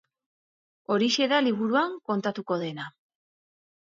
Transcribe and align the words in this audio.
Horixe 0.93 1.27
da 1.33 1.41
liburuan 1.49 1.93
kontatuko 2.09 2.57
dena. 2.65 2.87